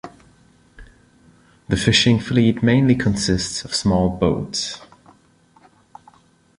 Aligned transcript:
The 1.67 1.77
fishing 1.77 2.19
fleet 2.19 2.63
mainly 2.63 2.95
consists 2.95 3.63
of 3.63 3.75
small 3.75 4.09
boats. 4.09 4.81